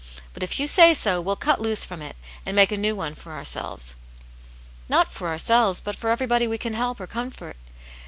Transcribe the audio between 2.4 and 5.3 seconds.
and make a new one for our selves." '"Not for